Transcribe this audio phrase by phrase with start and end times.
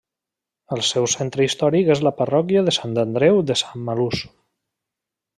[0.75, 4.23] El seu centre històric és la parròquia de Sant Andreu de Samalús.